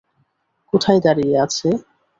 কোথায় 0.73 0.99
দাঁড়িয়ে 1.05 1.35
আছে? 1.45 1.67